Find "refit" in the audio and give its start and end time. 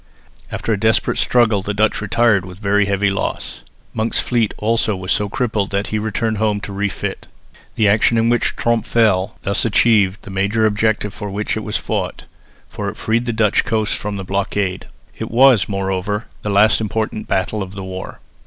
6.73-7.27